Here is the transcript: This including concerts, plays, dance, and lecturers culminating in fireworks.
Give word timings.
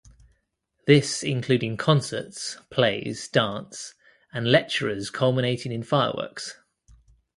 This 0.87 1.21
including 1.21 1.77
concerts, 1.77 2.57
plays, 2.71 3.27
dance, 3.27 3.93
and 4.33 4.51
lecturers 4.51 5.11
culminating 5.11 5.71
in 5.71 5.83
fireworks. 5.83 6.57